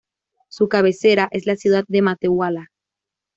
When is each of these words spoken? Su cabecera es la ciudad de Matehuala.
Su 0.49 0.67
cabecera 0.67 1.27
es 1.31 1.45
la 1.45 1.55
ciudad 1.55 1.85
de 1.87 2.01
Matehuala. 2.01 2.71